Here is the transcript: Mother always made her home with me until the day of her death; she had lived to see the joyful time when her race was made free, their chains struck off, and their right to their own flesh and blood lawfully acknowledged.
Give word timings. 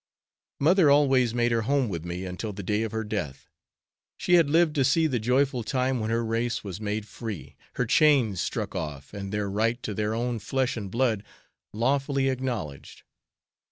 Mother 0.59 0.89
always 0.89 1.31
made 1.35 1.51
her 1.51 1.61
home 1.61 1.87
with 1.87 2.03
me 2.05 2.25
until 2.25 2.51
the 2.51 2.63
day 2.63 2.81
of 2.81 2.91
her 2.91 3.03
death; 3.03 3.51
she 4.17 4.33
had 4.33 4.49
lived 4.49 4.73
to 4.77 4.83
see 4.83 5.05
the 5.05 5.19
joyful 5.19 5.63
time 5.63 5.99
when 5.99 6.09
her 6.09 6.25
race 6.25 6.63
was 6.63 6.81
made 6.81 7.05
free, 7.07 7.55
their 7.77 7.85
chains 7.85 8.41
struck 8.41 8.73
off, 8.73 9.13
and 9.13 9.31
their 9.31 9.47
right 9.47 9.77
to 9.83 9.93
their 9.93 10.15
own 10.15 10.39
flesh 10.39 10.75
and 10.75 10.89
blood 10.89 11.21
lawfully 11.71 12.29
acknowledged. 12.29 13.03